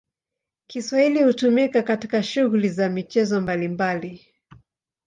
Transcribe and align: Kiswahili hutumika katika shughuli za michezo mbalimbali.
Kiswahili 0.67 1.23
hutumika 1.23 1.83
katika 1.83 2.23
shughuli 2.23 2.69
za 2.69 2.89
michezo 2.89 3.41
mbalimbali. 3.41 4.27